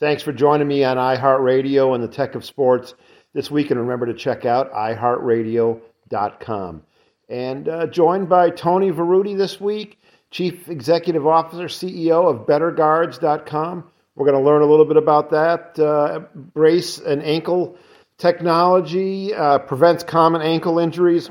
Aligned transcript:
Thanks 0.00 0.24
for 0.24 0.32
joining 0.32 0.66
me 0.66 0.82
on 0.82 0.96
iHeartRadio 0.96 1.94
and 1.94 2.02
the 2.02 2.08
Tech 2.08 2.34
of 2.34 2.44
Sports 2.44 2.94
this 3.32 3.48
week. 3.48 3.70
And 3.70 3.78
remember 3.78 4.06
to 4.06 4.14
check 4.14 4.44
out 4.44 4.72
iHeartRadio.com. 4.72 6.82
And 7.28 7.68
uh, 7.68 7.86
joined 7.86 8.28
by 8.28 8.50
Tony 8.50 8.90
Verutti 8.90 9.38
this 9.38 9.60
week, 9.60 10.00
Chief 10.32 10.68
Executive 10.68 11.28
Officer, 11.28 11.66
CEO 11.66 12.28
of 12.28 12.44
BetterGuards.com. 12.44 13.84
We're 14.16 14.26
going 14.26 14.42
to 14.42 14.44
learn 14.44 14.62
a 14.62 14.66
little 14.66 14.84
bit 14.84 14.96
about 14.96 15.30
that. 15.30 15.78
Uh, 15.78 16.22
brace 16.34 16.98
and 16.98 17.22
ankle 17.22 17.78
technology 18.18 19.32
uh, 19.32 19.60
prevents 19.60 20.02
common 20.02 20.42
ankle 20.42 20.80
injuries, 20.80 21.30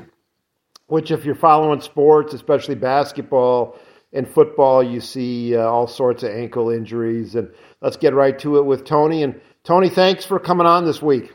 which, 0.86 1.10
if 1.10 1.26
you're 1.26 1.34
following 1.34 1.82
sports, 1.82 2.32
especially 2.32 2.76
basketball 2.76 3.76
and 4.14 4.28
football, 4.28 4.82
you 4.82 5.00
see 5.00 5.56
uh, 5.56 5.62
all 5.62 5.86
sorts 5.86 6.22
of 6.22 6.30
ankle 6.30 6.70
injuries. 6.70 7.34
And 7.34 7.50
let's 7.80 7.96
get 7.96 8.14
right 8.14 8.38
to 8.38 8.56
it 8.58 8.64
with 8.64 8.84
Tony. 8.84 9.22
And 9.22 9.40
Tony, 9.64 9.90
thanks 9.90 10.24
for 10.24 10.38
coming 10.38 10.66
on 10.66 10.84
this 10.84 11.02
week. 11.02 11.32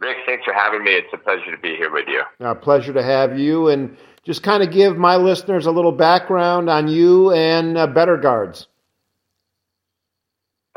Rick, 0.00 0.18
thanks 0.24 0.44
for 0.44 0.54
having 0.54 0.84
me. 0.84 0.92
It's 0.92 1.12
a 1.12 1.18
pleasure 1.18 1.50
to 1.50 1.60
be 1.60 1.76
here 1.76 1.92
with 1.92 2.06
you. 2.08 2.22
A 2.40 2.54
pleasure 2.54 2.92
to 2.92 3.02
have 3.02 3.38
you. 3.38 3.68
And 3.68 3.96
just 4.22 4.42
kind 4.42 4.62
of 4.62 4.70
give 4.70 4.96
my 4.96 5.16
listeners 5.16 5.66
a 5.66 5.70
little 5.70 5.92
background 5.92 6.70
on 6.70 6.88
you 6.88 7.32
and 7.32 7.76
uh, 7.76 7.86
Better 7.86 8.16
Guards. 8.16 8.68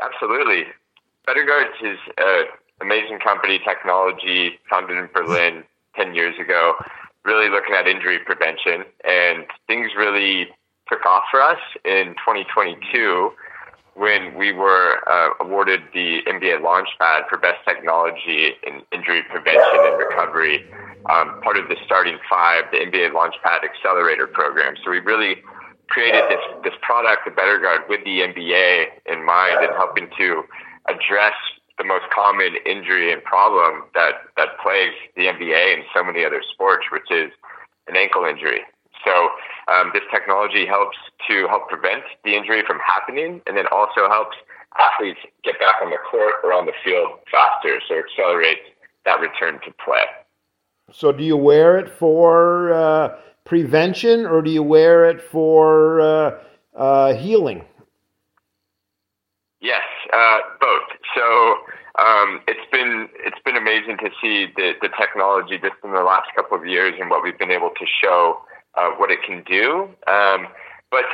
Absolutely. 0.00 0.64
Better 1.26 1.44
Guards 1.44 1.74
is 1.82 1.98
an 2.18 2.44
amazing 2.80 3.18
company, 3.20 3.60
technology, 3.64 4.58
founded 4.68 4.98
in 4.98 5.08
Berlin 5.12 5.64
10 5.96 6.14
years 6.14 6.34
ago, 6.40 6.74
really 7.24 7.50
looking 7.50 7.74
at 7.74 7.86
injury 7.86 8.18
prevention. 8.24 8.84
And 9.04 9.44
things 9.66 9.90
really 9.96 10.48
took 10.88 11.04
off 11.04 11.24
for 11.30 11.40
us 11.40 11.58
in 11.84 12.14
2022 12.24 13.30
when 13.94 14.34
we 14.38 14.52
were 14.52 15.02
uh, 15.10 15.30
awarded 15.40 15.82
the 15.92 16.20
NBA 16.26 16.62
Launchpad 16.62 17.28
for 17.28 17.36
Best 17.36 17.58
Technology 17.66 18.52
in 18.64 18.82
Injury 18.92 19.22
Prevention 19.28 19.74
and 19.74 19.98
Recovery, 19.98 20.64
um, 21.10 21.40
part 21.42 21.58
of 21.58 21.68
the 21.68 21.76
Starting 21.84 22.16
Five, 22.30 22.64
the 22.70 22.78
NBA 22.78 23.10
Launchpad 23.10 23.64
Accelerator 23.64 24.28
Program. 24.28 24.74
So 24.84 24.90
we 24.92 25.00
really 25.00 25.42
created 25.88 26.22
this 26.30 26.40
this 26.62 26.74
product, 26.80 27.24
the 27.24 27.32
Better 27.32 27.58
Guard, 27.58 27.82
with 27.88 28.04
the 28.04 28.20
NBA 28.20 28.86
in 29.06 29.24
mind 29.24 29.64
and 29.64 29.74
helping 29.74 30.08
to 30.16 30.44
address 30.88 31.34
the 31.78 31.84
most 31.84 32.04
common 32.14 32.56
injury 32.66 33.12
and 33.12 33.22
problem 33.22 33.84
that 33.94 34.26
that 34.36 34.58
plagues 34.62 34.94
the 35.16 35.26
NBA 35.26 35.74
and 35.74 35.84
so 35.94 36.04
many 36.04 36.24
other 36.24 36.42
sports, 36.52 36.86
which 36.90 37.10
is 37.10 37.30
an 37.86 37.96
ankle 37.96 38.24
injury. 38.24 38.60
So 39.04 39.30
um, 39.72 39.90
this 39.94 40.02
technology 40.12 40.66
helps 40.66 40.96
to 41.28 41.46
help 41.48 41.68
prevent 41.68 42.02
the 42.24 42.34
injury 42.34 42.62
from 42.66 42.78
happening, 42.84 43.40
and 43.46 43.56
then 43.56 43.66
also 43.70 44.08
helps 44.08 44.36
athletes 44.78 45.20
get 45.44 45.58
back 45.58 45.76
on 45.82 45.90
the 45.90 45.98
court 46.10 46.34
or 46.44 46.52
on 46.52 46.66
the 46.66 46.72
field 46.84 47.18
faster, 47.30 47.80
so 47.88 47.98
accelerates 47.98 48.66
that 49.04 49.20
return 49.20 49.60
to 49.64 49.72
play. 49.84 50.04
So, 50.92 51.12
do 51.12 51.22
you 51.22 51.36
wear 51.36 51.78
it 51.78 51.88
for 51.88 52.72
uh, 52.72 53.16
prevention, 53.44 54.26
or 54.26 54.42
do 54.42 54.50
you 54.50 54.62
wear 54.62 55.08
it 55.08 55.20
for 55.20 56.00
uh, 56.00 56.38
uh, 56.74 57.14
healing? 57.14 57.64
Yes, 59.60 59.82
uh, 60.12 60.38
both. 60.60 60.88
So 61.14 61.57
um, 61.98 62.40
it's 62.46 62.64
been 62.70 63.08
it's 63.18 63.40
been 63.44 63.56
amazing 63.56 63.98
to 63.98 64.10
see 64.20 64.46
the, 64.56 64.74
the 64.80 64.88
technology 64.98 65.58
just 65.58 65.74
in 65.82 65.92
the 65.92 66.02
last 66.02 66.28
couple 66.36 66.56
of 66.56 66.66
years 66.66 66.94
and 67.00 67.10
what 67.10 67.22
we've 67.22 67.38
been 67.38 67.50
able 67.50 67.70
to 67.70 67.86
show 67.86 68.40
uh, 68.76 68.90
what 68.96 69.10
it 69.10 69.22
can 69.22 69.42
do. 69.44 69.88
Um, 70.06 70.48
but 70.90 71.04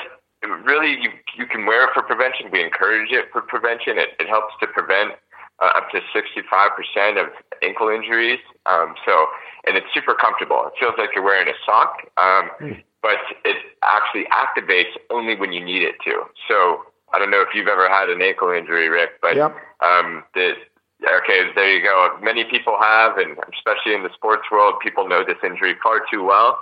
really, 0.64 1.00
you 1.00 1.10
you 1.36 1.46
can 1.46 1.66
wear 1.66 1.84
it 1.84 1.90
for 1.94 2.02
prevention. 2.02 2.50
We 2.52 2.62
encourage 2.62 3.10
it 3.12 3.26
for 3.32 3.40
prevention. 3.40 3.98
It, 3.98 4.10
it 4.20 4.28
helps 4.28 4.54
to 4.60 4.66
prevent 4.66 5.12
uh, 5.60 5.70
up 5.76 5.90
to 5.90 6.00
65% 6.14 7.22
of 7.22 7.28
ankle 7.62 7.88
injuries. 7.88 8.40
Um, 8.66 8.94
so, 9.06 9.26
and 9.66 9.76
it's 9.76 9.86
super 9.94 10.14
comfortable. 10.14 10.64
It 10.66 10.72
feels 10.78 10.94
like 10.98 11.10
you're 11.14 11.24
wearing 11.24 11.48
a 11.48 11.56
sock, 11.64 11.98
um, 12.18 12.50
mm. 12.60 12.82
but 13.02 13.18
it 13.44 13.56
actually 13.82 14.26
activates 14.32 14.92
only 15.10 15.36
when 15.36 15.52
you 15.52 15.64
need 15.64 15.82
it 15.82 15.94
to. 16.04 16.24
So, 16.48 16.82
I 17.12 17.18
don't 17.18 17.30
know 17.30 17.40
if 17.40 17.54
you've 17.54 17.68
ever 17.68 17.88
had 17.88 18.08
an 18.08 18.20
ankle 18.20 18.50
injury, 18.50 18.88
Rick, 18.88 19.20
but 19.22 19.36
yep. 19.36 19.54
um, 19.80 20.24
the, 20.34 20.54
okay, 21.22 21.50
there 21.54 21.76
you 21.76 21.82
go. 21.82 22.16
Many 22.22 22.44
people 22.44 22.76
have, 22.80 23.18
and 23.18 23.36
especially 23.52 23.94
in 23.94 24.02
the 24.02 24.12
sports 24.14 24.44
world, 24.50 24.74
people 24.82 25.08
know 25.08 25.24
this 25.24 25.38
injury 25.44 25.74
far 25.82 26.00
too 26.10 26.24
well. 26.24 26.58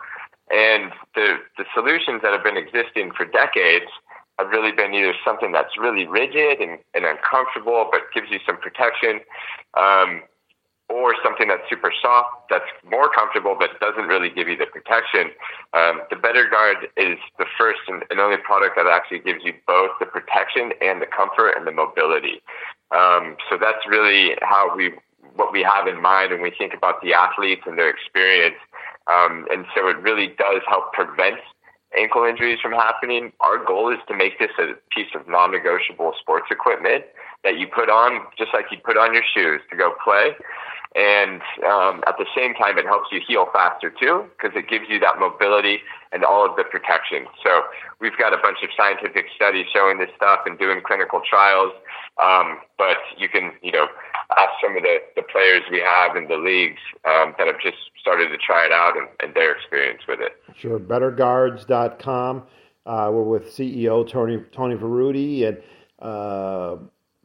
And 0.50 0.92
the, 1.14 1.36
the 1.56 1.64
solutions 1.74 2.20
that 2.22 2.32
have 2.32 2.44
been 2.44 2.56
existing 2.56 3.12
for 3.16 3.24
decades 3.24 3.86
have 4.38 4.48
really 4.50 4.72
been 4.72 4.94
either 4.94 5.14
something 5.24 5.52
that's 5.52 5.78
really 5.78 6.06
rigid 6.06 6.60
and, 6.60 6.78
and 6.94 7.04
uncomfortable 7.04 7.88
but 7.90 8.00
gives 8.14 8.30
you 8.30 8.38
some 8.46 8.56
protection, 8.58 9.20
um, 9.78 10.22
or 10.92 11.14
something 11.24 11.48
that's 11.48 11.62
super 11.70 11.92
soft 12.02 12.28
that's 12.50 12.68
more 12.84 13.08
comfortable 13.08 13.56
but 13.58 13.78
doesn't 13.80 14.06
really 14.06 14.28
give 14.28 14.48
you 14.48 14.56
the 14.56 14.66
protection. 14.66 15.30
Um, 15.72 16.02
the 16.10 16.16
Better 16.16 16.48
Guard 16.48 16.88
is 16.96 17.18
the 17.38 17.46
first 17.58 17.80
and, 17.88 18.04
and, 18.10 18.20
only 18.20 18.36
product 18.36 18.76
that 18.76 18.86
actually 18.86 19.20
gives 19.20 19.42
you 19.42 19.54
both 19.66 19.90
the 20.00 20.06
protection 20.06 20.72
and 20.82 21.00
the 21.00 21.06
comfort 21.06 21.54
and 21.56 21.66
the 21.66 21.72
mobility. 21.72 22.42
Um, 22.94 23.36
so 23.48 23.56
that's 23.58 23.86
really 23.88 24.36
how 24.42 24.74
we 24.76 24.92
what 25.34 25.52
we 25.52 25.62
have 25.62 25.86
in 25.86 26.00
mind 26.00 26.30
when 26.30 26.42
we 26.42 26.52
think 26.56 26.74
about 26.74 27.00
the 27.02 27.14
athletes 27.14 27.62
and 27.66 27.78
their 27.78 27.88
experience. 27.88 28.56
Um, 29.06 29.46
and 29.50 29.64
so 29.74 29.88
it 29.88 29.96
really 29.98 30.28
does 30.38 30.60
help 30.68 30.92
prevent 30.92 31.40
ankle 31.98 32.24
injuries 32.24 32.58
from 32.60 32.72
happening. 32.72 33.32
Our 33.40 33.64
goal 33.64 33.92
is 33.92 33.98
to 34.08 34.14
make 34.16 34.38
this 34.38 34.50
a 34.58 34.74
piece 34.94 35.08
of 35.14 35.26
non-negotiable 35.28 36.12
sports 36.20 36.46
equipment 36.50 37.04
that 37.44 37.58
you 37.58 37.66
put 37.66 37.88
on 37.88 38.26
just 38.38 38.50
like 38.54 38.66
you 38.70 38.78
put 38.84 38.96
on 38.96 39.14
your 39.14 39.24
shoes 39.34 39.60
to 39.70 39.76
go 39.76 39.94
play. 40.04 40.32
And 40.94 41.40
um, 41.64 42.04
at 42.06 42.18
the 42.18 42.26
same 42.36 42.54
time, 42.54 42.76
it 42.76 42.84
helps 42.84 43.08
you 43.10 43.20
heal 43.26 43.46
faster 43.52 43.88
too, 43.88 44.26
because 44.36 44.54
it 44.56 44.68
gives 44.68 44.84
you 44.88 45.00
that 45.00 45.18
mobility 45.18 45.78
and 46.12 46.22
all 46.24 46.44
of 46.48 46.54
the 46.56 46.64
protection. 46.64 47.26
So 47.42 47.62
we've 48.00 48.16
got 48.18 48.34
a 48.34 48.36
bunch 48.36 48.58
of 48.62 48.68
scientific 48.76 49.26
studies 49.34 49.66
showing 49.72 49.98
this 49.98 50.10
stuff 50.16 50.40
and 50.44 50.58
doing 50.58 50.82
clinical 50.84 51.22
trials. 51.28 51.72
Um, 52.22 52.58
but 52.76 52.98
you 53.16 53.28
can, 53.30 53.52
you 53.62 53.72
know, 53.72 53.86
ask 54.36 54.50
some 54.62 54.76
of 54.76 54.82
the, 54.82 54.98
the 55.16 55.22
players 55.22 55.62
we 55.70 55.80
have 55.80 56.14
in 56.14 56.28
the 56.28 56.36
leagues 56.36 56.80
um, 57.06 57.34
that 57.38 57.46
have 57.46 57.60
just 57.62 57.78
started 57.98 58.28
to 58.28 58.36
try 58.36 58.66
it 58.66 58.72
out 58.72 58.94
and, 58.98 59.08
and 59.20 59.34
their 59.34 59.56
experience 59.56 60.02
with 60.06 60.20
it. 60.20 60.32
Sure. 60.58 60.78
BetterGuards.com. 60.78 62.42
Uh, 62.84 63.08
we're 63.12 63.22
with 63.22 63.46
CEO 63.46 64.06
Tony 64.06 64.42
Tony 64.50 64.74
Verutti 64.74 65.46
and 65.46 65.62
uh, 66.00 66.76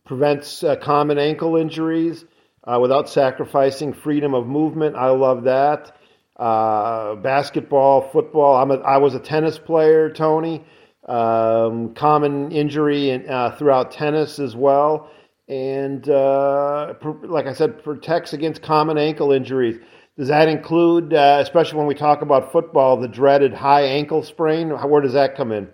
prevents 0.05 0.63
uh, 0.63 0.75
common 0.75 1.17
ankle 1.17 1.57
injuries 1.57 2.25
uh, 2.67 2.79
without 2.79 3.09
sacrificing 3.09 3.93
freedom 3.93 4.33
of 4.33 4.45
movement. 4.45 4.95
I 4.95 5.09
love 5.09 5.43
that. 5.45 5.95
Uh, 6.35 7.15
basketball, 7.15 8.09
football. 8.11 8.55
I'm 8.57 8.71
a, 8.71 8.75
I 8.81 8.97
was 8.97 9.15
a 9.15 9.19
tennis 9.19 9.57
player, 9.57 10.09
Tony. 10.09 10.63
Um, 11.07 11.93
common 11.93 12.51
injury 12.51 13.11
in, 13.11 13.29
uh, 13.29 13.55
throughout 13.57 13.91
tennis 13.91 14.39
as 14.39 14.55
well. 14.55 15.09
And 15.47 16.07
uh, 16.09 16.93
like 17.23 17.47
I 17.47 17.53
said, 17.53 17.81
protects 17.81 18.33
against 18.33 18.61
common 18.61 18.97
ankle 18.97 19.31
injuries. 19.31 19.77
Does 20.17 20.27
that 20.27 20.49
include, 20.49 21.13
uh, 21.13 21.39
especially 21.41 21.77
when 21.77 21.87
we 21.87 21.95
talk 21.95 22.21
about 22.21 22.51
football, 22.51 22.99
the 22.99 23.07
dreaded 23.07 23.53
high 23.53 23.83
ankle 23.83 24.21
sprain? 24.23 24.69
Where 24.71 25.01
does 25.01 25.13
that 25.13 25.37
come 25.37 25.51
in? 25.53 25.69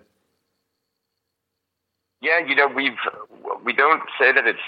Yeah, 2.22 2.38
you 2.46 2.54
know, 2.54 2.68
we've 2.68 2.92
we 3.64 3.72
don't 3.72 4.02
say 4.18 4.32
that 4.32 4.46
it's 4.46 4.60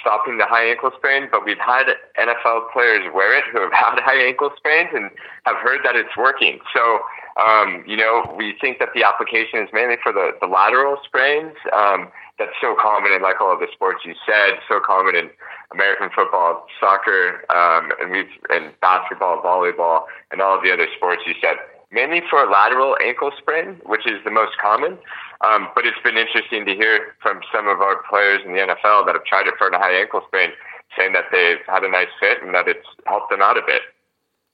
stopping 0.00 0.38
the 0.38 0.46
high 0.46 0.68
ankle 0.68 0.90
sprain, 0.96 1.28
but 1.30 1.44
we've 1.44 1.58
had 1.58 1.86
NFL 2.18 2.72
players 2.72 3.06
wear 3.14 3.36
it 3.36 3.44
who 3.52 3.60
have 3.60 3.72
had 3.76 4.00
high 4.00 4.20
ankle 4.20 4.50
sprains 4.56 4.90
and 4.92 5.10
have 5.44 5.56
heard 5.56 5.80
that 5.84 5.96
it's 5.96 6.16
working. 6.16 6.58
So, 6.74 7.00
um, 7.40 7.84
you 7.86 7.96
know, 7.96 8.34
we 8.36 8.56
think 8.60 8.78
that 8.78 8.90
the 8.94 9.04
application 9.04 9.60
is 9.60 9.68
mainly 9.72 9.96
for 10.02 10.12
the, 10.12 10.32
the 10.40 10.46
lateral 10.46 10.98
sprains. 11.04 11.54
Um, 11.72 12.10
that's 12.38 12.56
so 12.60 12.74
common 12.80 13.12
in 13.12 13.20
like 13.20 13.40
all 13.40 13.52
of 13.52 13.60
the 13.60 13.68
sports 13.70 14.00
you 14.04 14.14
said, 14.24 14.58
so 14.66 14.80
common 14.80 15.14
in 15.14 15.28
American 15.72 16.08
football, 16.14 16.66
soccer, 16.80 17.44
um, 17.50 17.92
and 18.00 18.26
and 18.48 18.72
basketball, 18.80 19.42
volleyball, 19.42 20.04
and 20.32 20.40
all 20.40 20.56
of 20.56 20.64
the 20.64 20.72
other 20.72 20.88
sports 20.96 21.22
you 21.26 21.34
said. 21.40 21.56
Mainly 21.92 22.22
for 22.30 22.44
a 22.44 22.50
lateral 22.50 22.96
ankle 23.02 23.32
sprain, 23.36 23.80
which 23.84 24.06
is 24.06 24.22
the 24.24 24.30
most 24.30 24.56
common. 24.62 24.96
Um, 25.42 25.68
but 25.74 25.86
it's 25.86 25.98
been 26.04 26.16
interesting 26.16 26.64
to 26.66 26.74
hear 26.74 27.14
from 27.20 27.40
some 27.52 27.66
of 27.66 27.80
our 27.80 28.02
players 28.08 28.40
in 28.44 28.52
the 28.52 28.58
NFL 28.58 29.06
that 29.06 29.14
have 29.14 29.24
tried 29.24 29.46
it 29.46 29.54
for 29.58 29.68
a 29.68 29.78
high 29.78 29.98
ankle 29.98 30.22
sprain, 30.26 30.50
saying 30.96 31.12
that 31.14 31.24
they've 31.32 31.64
had 31.66 31.82
a 31.82 31.90
nice 31.90 32.08
fit 32.20 32.42
and 32.42 32.54
that 32.54 32.68
it's 32.68 32.86
helped 33.06 33.30
them 33.30 33.40
out 33.40 33.56
a 33.56 33.62
bit. 33.66 33.82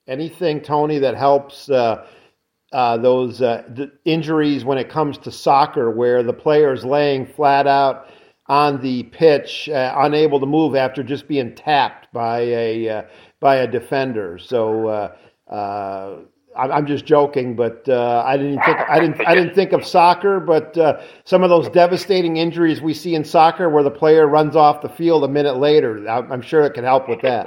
Anything, 0.06 0.60
Tony, 0.60 0.98
that 1.00 1.16
helps 1.16 1.68
uh, 1.68 2.06
uh, 2.72 2.96
those 2.98 3.42
uh, 3.42 3.64
injuries 4.04 4.64
when 4.64 4.78
it 4.78 4.88
comes 4.88 5.18
to 5.18 5.32
soccer, 5.32 5.90
where 5.90 6.22
the 6.22 6.32
player's 6.32 6.84
laying 6.84 7.26
flat 7.26 7.66
out 7.66 8.08
on 8.46 8.80
the 8.80 9.02
pitch, 9.04 9.68
uh, 9.68 9.92
unable 9.98 10.38
to 10.38 10.46
move 10.46 10.76
after 10.76 11.02
just 11.02 11.26
being 11.26 11.54
tapped 11.54 12.12
by 12.12 12.40
a 12.40 12.88
uh, 12.88 13.02
by 13.40 13.56
a 13.56 13.66
defender. 13.66 14.38
So 14.38 14.86
uh, 15.48 16.18
I'm 16.58 16.86
just 16.86 17.04
joking, 17.04 17.54
but 17.54 17.88
uh, 17.88 18.22
I 18.26 18.36
didn't 18.36 18.62
think 18.64 18.78
I 18.88 19.00
didn't 19.00 19.26
I 19.26 19.34
didn't 19.34 19.54
think 19.54 19.72
of 19.72 19.84
soccer. 19.84 20.40
But 20.40 20.76
uh, 20.78 21.00
some 21.24 21.42
of 21.42 21.50
those 21.50 21.68
devastating 21.68 22.36
injuries 22.36 22.80
we 22.80 22.94
see 22.94 23.14
in 23.14 23.24
soccer, 23.24 23.68
where 23.68 23.82
the 23.82 23.90
player 23.90 24.26
runs 24.26 24.56
off 24.56 24.82
the 24.82 24.88
field 24.88 25.24
a 25.24 25.28
minute 25.28 25.56
later, 25.56 26.08
I'm 26.08 26.42
sure 26.42 26.64
it 26.64 26.74
can 26.74 26.84
help 26.84 27.08
with 27.08 27.20
that. 27.22 27.46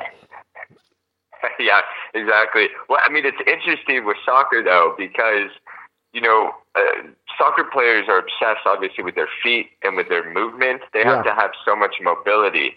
yeah, 1.59 1.81
exactly. 2.13 2.67
Well, 2.87 2.99
I 3.03 3.11
mean, 3.11 3.25
it's 3.25 3.41
interesting 3.47 4.05
with 4.05 4.17
soccer 4.25 4.63
though 4.63 4.95
because 4.97 5.49
you 6.13 6.21
know 6.21 6.51
uh, 6.75 7.07
soccer 7.37 7.63
players 7.71 8.05
are 8.07 8.19
obsessed, 8.19 8.65
obviously, 8.65 9.03
with 9.03 9.15
their 9.15 9.29
feet 9.41 9.71
and 9.83 9.95
with 9.95 10.09
their 10.09 10.31
movement. 10.31 10.81
They 10.93 11.03
have 11.03 11.23
to 11.23 11.33
have 11.33 11.51
so 11.65 11.75
much 11.75 11.95
mobility, 12.01 12.73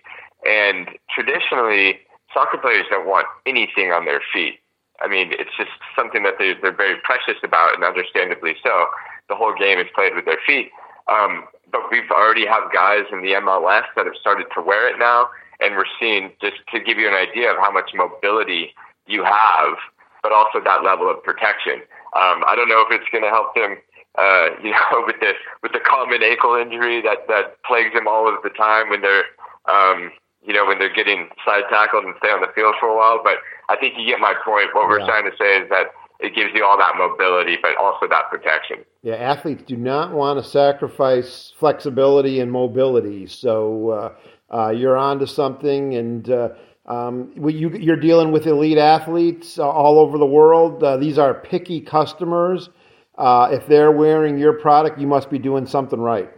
and 0.49 0.89
traditionally, 1.15 2.01
soccer 2.33 2.59
players 2.59 2.87
don't 2.91 3.07
want 3.07 3.27
anything 3.47 3.93
on 3.93 4.07
their 4.07 4.23
feet 4.33 4.59
I 5.03 5.09
mean, 5.09 5.33
it's 5.33 5.51
just 5.57 5.71
something 5.97 6.23
that 6.23 6.35
they, 6.39 6.55
they're 6.61 6.77
very 6.77 6.97
precious 7.03 7.41
about, 7.43 7.75
and 7.75 7.85
understandably 7.85 8.55
so. 8.63 8.87
The 9.29 9.35
whole 9.35 9.55
game 9.55 9.79
is 9.79 9.87
played 9.95 10.15
with 10.15 10.25
their 10.25 10.39
feet. 10.47 10.71
Um, 11.11 11.45
but 11.71 11.91
we've 11.91 12.11
already 12.11 12.47
have 12.47 12.73
guys 12.73 13.05
in 13.11 13.23
the 13.23 13.33
MLS 13.43 13.85
that 13.97 14.07
have 14.07 14.17
started 14.21 14.47
to 14.55 14.63
wear 14.63 14.89
it 14.89 14.99
now, 14.99 15.29
and 15.61 15.75
we're 15.75 15.91
seeing 15.99 16.31
just 16.41 16.57
to 16.73 16.79
give 16.79 16.99
you 16.99 17.09
an 17.09 17.15
idea 17.15 17.51
of 17.51 17.59
how 17.59 17.71
much 17.71 17.91
mobility 17.95 18.75
you 19.07 19.25
have, 19.25 19.75
but 20.23 20.33
also 20.33 20.61
that 20.63 20.85
level 20.85 21.11
of 21.11 21.23
protection. 21.23 21.83
Um, 22.15 22.45
I 22.47 22.55
don't 22.55 22.69
know 22.69 22.85
if 22.87 22.93
it's 22.93 23.09
going 23.11 23.25
to 23.25 23.31
help 23.31 23.55
them, 23.55 23.79
uh, 24.19 24.51
you 24.63 24.71
know, 24.71 25.05
with 25.07 25.19
the 25.21 25.33
with 25.63 25.73
the 25.73 25.81
common 25.81 26.23
ankle 26.23 26.55
injury 26.55 27.01
that 27.03 27.27
that 27.29 27.63
plagues 27.65 27.95
them 27.95 28.07
all 28.07 28.29
of 28.29 28.43
the 28.43 28.51
time 28.51 28.91
when 28.91 29.01
they're 29.01 29.25
um, 29.71 30.13
you 30.45 30.53
know, 30.53 30.67
when 30.67 30.79
they're 30.79 30.93
getting 30.93 31.29
side 31.45 31.65
tackled 31.71 32.05
and 32.05 32.15
stay 32.19 32.31
on 32.31 32.41
the 32.41 32.51
field 32.55 32.75
for 32.81 32.89
a 32.89 32.97
while. 32.97 33.21
But 33.23 33.39
I 33.73 33.77
think 33.81 33.95
you 33.97 34.07
get 34.07 34.21
my 34.21 34.35
point. 34.45 34.69
What 34.75 34.89
we're 34.89 35.01
yeah. 35.01 35.07
trying 35.07 35.25
to 35.25 35.37
say 35.39 35.63
is 35.63 35.69
that 35.71 35.87
it 36.21 36.35
gives 36.35 36.51
you 36.55 36.65
all 36.65 36.77
that 36.77 36.95
mobility, 36.97 37.57
but 37.61 37.77
also 37.79 38.07
that 38.09 38.29
protection. 38.31 38.85
Yeah, 39.03 39.15
athletes 39.15 39.63
do 39.67 39.77
not 39.77 40.13
want 40.13 40.43
to 40.43 40.49
sacrifice 40.49 41.53
flexibility 41.59 42.41
and 42.41 42.53
mobility. 42.53 43.27
So 43.27 43.91
uh, 43.91 44.55
uh, 44.55 44.71
you're 44.71 44.97
onto 44.97 45.27
something, 45.27 45.95
and 45.95 46.29
uh, 46.31 46.51
um, 46.87 47.33
you, 47.35 47.93
are 47.93 47.97
dealing 47.97 48.31
with 48.31 48.47
elite 48.47 48.79
athletes 48.79 49.59
all 49.59 49.99
over 49.99 50.19
the 50.19 50.27
world. 50.27 50.85
Uh, 50.85 50.99
these 50.99 51.19
are 51.19 51.33
picky 51.33 51.81
customers. 51.81 52.69
Uh, 53.17 53.49
if 53.51 53.67
they're 53.67 53.93
wearing 53.93 54.39
your 54.39 54.53
product, 54.53 54.99
you 54.99 55.07
must 55.07 55.31
be 55.31 55.39
doing 55.39 55.67
something 55.67 56.01
right. 56.01 56.31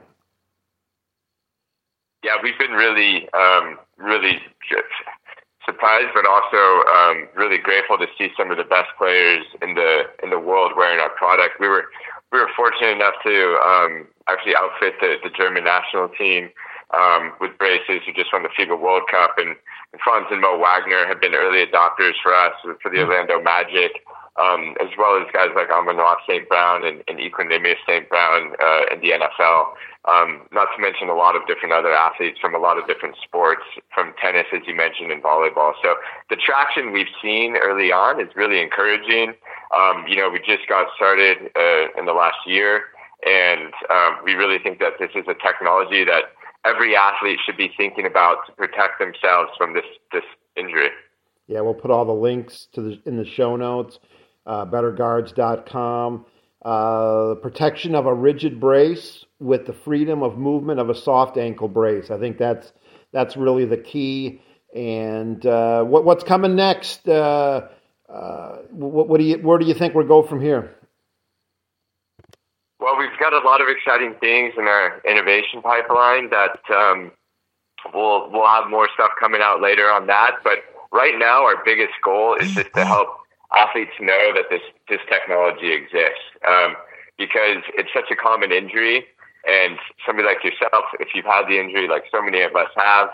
Yeah, 2.23 2.37
we've 2.43 2.59
been 2.59 2.71
really 2.71 3.29
um, 3.35 3.79
really 3.99 4.39
surprised, 5.65 6.13
but 6.15 6.27
also 6.27 6.85
um, 6.93 7.29
really 7.35 7.59
grateful 7.59 7.99
to 7.99 8.07
see 8.19 8.31
some 8.37 8.51
of 8.51 8.57
the 8.57 8.65
best 8.65 8.89
players 8.99 9.45
in 9.63 9.75
the 9.75 10.05
in 10.23 10.31
the 10.31 10.39
world 10.39 10.73
wearing 10.77 11.01
our 11.01 11.11
product. 11.11 11.61
We 11.61 11.69
were 11.69 11.87
we 12.33 12.39
were 12.39 12.51
fortunate 12.57 12.97
enough 12.97 13.15
to 13.25 13.59
um, 13.65 14.07
actually 14.29 14.57
outfit 14.57 14.95
the, 15.01 15.17
the 15.23 15.31
German 15.31 15.65
national 15.65 16.09
team 16.09 16.51
um, 16.93 17.33
with 17.41 17.57
braces. 17.59 18.03
Who 18.07 18.13
just 18.13 18.33
won 18.33 18.43
the 18.43 18.51
FIBA 18.51 18.79
World 18.79 19.05
Cup, 19.11 19.39
and, 19.39 19.57
and 19.93 20.01
Franz 20.03 20.27
and 20.31 20.41
Mo 20.41 20.59
Wagner 20.59 21.07
have 21.07 21.21
been 21.21 21.35
early 21.35 21.65
adopters 21.65 22.15
for 22.23 22.35
us 22.35 22.55
for 22.83 22.91
the 22.91 23.01
Orlando 23.01 23.41
Magic 23.41 24.05
um, 24.41 24.75
as 24.81 24.89
well 24.99 25.21
as 25.21 25.27
guys 25.33 25.51
like 25.55 25.71
Amon-Ra 25.71 26.17
St. 26.27 26.49
Brown 26.49 26.85
and, 26.85 27.03
and 27.07 27.19
Equanimeous 27.19 27.79
St. 27.87 28.09
Brown 28.09 28.53
uh, 28.61 28.83
in 28.93 29.01
the 29.01 29.13
NFL. 29.15 29.75
Um, 30.07 30.43
not 30.53 30.69
to 30.77 30.83
mention 30.83 31.09
a 31.09 31.15
lot 31.15 31.35
of 31.35 31.47
different 31.47 31.73
other 31.73 31.93
athletes 31.93 32.39
from 32.39 32.55
a 32.55 32.59
lot 32.59 32.77
of 32.77 32.87
different 32.87 33.17
sports, 33.23 33.63
from 33.95 34.13
tennis, 34.21 34.47
as 34.53 34.61
you 34.67 34.75
mentioned, 34.75 35.11
and 35.11 35.23
volleyball. 35.23 35.73
So 35.83 35.95
the 36.29 36.37
traction 36.37 36.93
we've 36.93 37.13
seen 37.23 37.57
early 37.57 37.91
on 37.91 38.21
is 38.21 38.29
really 38.37 38.61
encouraging. 38.61 39.35
Um, 39.75 40.05
you 40.07 40.17
know, 40.17 40.29
we 40.29 40.41
just 40.41 40.69
got 40.69 40.89
started 40.95 41.51
uh, 41.57 41.99
in 41.99 42.05
the 42.05 42.13
last 42.13 42.37
year, 42.45 42.85
and 43.27 43.73
um, 43.89 44.19
we 44.25 44.35
really 44.35 44.59
think 44.59 44.79
that 44.81 44.95
this 44.99 45.11
is 45.15 45.25
a 45.27 45.35
technology 45.35 46.05
that 46.05 46.25
every 46.67 46.97
athlete 46.97 47.39
should 47.45 47.57
be 47.57 47.73
thinking 47.77 48.05
about 48.05 48.47
to 48.47 48.53
protect 48.53 48.99
themselves 48.99 49.53
from 49.57 49.75
this 49.75 49.87
this 50.13 50.25
injury. 50.57 50.91
Yeah, 51.47 51.61
we'll 51.61 51.75
put 51.75 51.91
all 51.91 52.05
the 52.05 52.13
links 52.13 52.69
to 52.75 52.83
the 52.83 53.01
in 53.07 53.17
the 53.17 53.25
show 53.25 53.57
notes 53.57 53.99
uh, 54.47 54.67
betterguards.com. 54.67 56.27
Uh, 56.65 57.35
protection 57.43 57.95
of 57.95 58.07
a 58.07 58.15
rigid 58.15 58.59
brace 58.59 59.27
with 59.39 59.67
the 59.67 59.73
freedom 59.73 60.23
of 60.23 60.39
movement 60.39 60.81
of 60.81 60.89
a 60.89 60.95
soft 60.95 61.37
ankle 61.37 61.69
brace. 61.69 62.11
I 62.11 62.19
think 62.19 62.39
that's 62.39 62.73
that's 63.13 63.37
really 63.37 63.67
the 63.67 63.77
key. 63.77 64.41
And 64.75 65.45
uh, 65.47 65.85
what, 65.85 66.05
what's 66.05 66.25
coming 66.25 66.57
next? 66.57 67.09
Uh, 67.09 67.69
uh, 68.09 68.57
what, 68.71 69.09
what, 69.09 69.21
do 69.21 69.25
you 69.25 69.37
where 69.39 69.59
do 69.59 69.67
you 69.67 69.75
think 69.75 69.95
we'll 69.95 70.07
go 70.07 70.23
from 70.23 70.41
here? 70.41 70.75
Well, 72.81 72.99
we've 72.99 73.19
got 73.19 73.33
a 73.33 73.47
lot 73.47 73.61
of 73.61 73.69
exciting 73.69 74.15
things 74.21 74.55
in 74.59 74.65
our 74.65 75.01
innovation 75.09 75.63
pipeline 75.63 76.31
that 76.31 76.59
um, 76.75 77.13
we'll 77.95 78.31
we'll 78.31 78.47
have 78.47 78.69
more 78.69 78.89
stuff 78.95 79.13
coming 79.21 79.41
out 79.43 79.63
later 79.63 79.91
on 79.91 80.07
that. 80.09 80.37
But 80.43 80.59
right 80.93 81.15
now, 81.19 81.45
our 81.45 81.63
biggest 81.65 81.95
goal 82.05 82.37
is 82.41 82.53
just 82.53 82.75
to 82.75 82.85
help 82.85 83.09
athletes 83.53 83.93
know 84.01 84.33
that 84.35 84.47
this 84.51 84.63
this 84.89 85.01
technology 85.09 85.73
exists 85.73 86.25
um, 86.47 86.77
because 87.19 87.63
it's 87.77 87.91
such 87.93 88.11
a 88.11 88.17
common 88.17 88.53
injury. 88.53 89.05
And 89.45 89.77
somebody 90.07 90.27
like 90.27 90.43
yourself, 90.43 90.89
if 91.01 91.09
you've 91.15 91.29
had 91.29 91.45
the 91.45 91.61
injury, 91.61 91.87
like 91.87 92.05
so 92.11 92.23
many 92.23 92.41
of 92.41 92.57
us 92.57 92.73
have, 92.77 93.11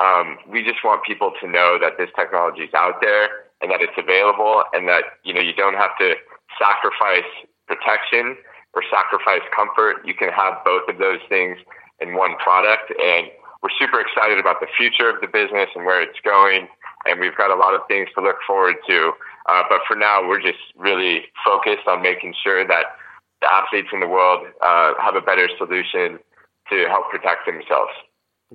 um, 0.00 0.38
we 0.48 0.64
just 0.64 0.80
want 0.82 1.04
people 1.04 1.32
to 1.40 1.46
know 1.46 1.76
that 1.80 1.98
this 1.98 2.08
technology 2.16 2.62
is 2.62 2.72
out 2.72 3.00
there 3.02 3.44
and 3.60 3.70
that 3.70 3.80
it's 3.80 3.96
available, 3.96 4.64
and 4.72 4.88
that 4.88 5.20
you 5.24 5.32
know 5.32 5.40
you 5.40 5.54
don't 5.54 5.76
have 5.76 5.96
to 5.98 6.14
sacrifice 6.60 7.28
protection 7.66 8.36
or 8.74 8.82
sacrifice 8.92 9.40
comfort. 9.54 10.04
You 10.04 10.14
can 10.14 10.28
have 10.28 10.60
both 10.64 10.88
of 10.88 10.98
those 10.98 11.20
things 11.28 11.58
in 12.00 12.14
one 12.14 12.36
product, 12.36 12.92
and 13.00 13.28
we're 13.62 13.72
super 13.78 14.00
excited 14.00 14.38
about 14.38 14.60
the 14.60 14.68
future 14.76 15.08
of 15.08 15.20
the 15.20 15.28
business 15.28 15.68
and 15.74 15.84
where 15.84 16.02
it's 16.02 16.20
going. 16.22 16.68
And 17.06 17.20
we've 17.20 17.36
got 17.36 17.50
a 17.50 17.56
lot 17.56 17.74
of 17.74 17.80
things 17.88 18.08
to 18.14 18.22
look 18.22 18.36
forward 18.46 18.76
to 18.88 19.12
uh, 19.48 19.62
but 19.68 19.80
for 19.86 19.96
now, 19.96 20.26
we're 20.26 20.40
just 20.40 20.58
really 20.76 21.22
focused 21.44 21.86
on 21.86 22.02
making 22.02 22.34
sure 22.42 22.66
that 22.66 22.84
the 23.40 23.52
athletes 23.52 23.88
in 23.92 24.00
the 24.00 24.08
world 24.08 24.46
uh, 24.62 24.94
have 25.00 25.14
a 25.14 25.20
better 25.20 25.48
solution 25.58 26.18
to 26.70 26.86
help 26.88 27.10
protect 27.10 27.46
themselves. 27.46 27.92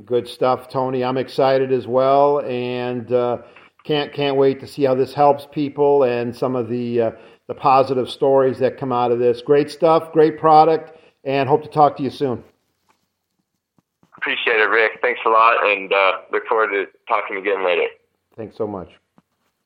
Good 0.06 0.28
stuff, 0.28 0.70
Tony. 0.70 1.04
I'm 1.04 1.18
excited 1.18 1.72
as 1.72 1.88
well, 1.88 2.40
and 2.42 3.12
uh, 3.12 3.40
can't 3.84 4.14
can't 4.14 4.38
wait 4.38 4.60
to 4.62 4.68
see 4.68 4.84
how 4.84 4.96
this 4.96 5.14
helps 5.14 5.48
people 5.52 6.04
and 6.04 6.36
some 6.36 6.56
of 6.56 6.70
the 6.70 7.02
uh, 7.02 7.12
the 7.48 7.54
positive 7.54 8.10
stories 8.10 8.60
that 8.60 8.78
come 8.78 8.92
out 8.92 9.12
of 9.12 9.20
this. 9.20 9.42
Great 9.42 9.70
stuff, 9.70 10.12
great 10.14 10.40
product, 10.40 10.98
and 11.24 11.48
hope 11.48 11.64
to 11.64 11.70
talk 11.70 11.98
to 11.98 12.04
you 12.04 12.10
soon. 12.10 12.44
Appreciate 14.18 14.60
it, 14.60 14.70
Rick. 14.70 15.00
Thanks 15.02 15.20
a 15.26 15.30
lot, 15.30 15.66
and 15.66 15.92
uh, 15.92 16.12
look 16.32 16.46
forward 16.48 16.70
to 16.70 16.86
talking 17.08 17.38
again 17.38 17.66
later. 17.66 17.88
Thanks 18.38 18.56
so 18.56 18.68
much. 18.68 18.90